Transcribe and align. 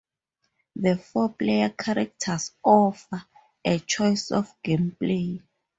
The 0.75 0.97
four 0.97 1.29
player 1.29 1.69
characters 1.69 2.53
offer 2.63 3.23
a 3.63 3.77
choice 3.77 4.31
of 4.31 4.51
gameplay. 4.63 5.43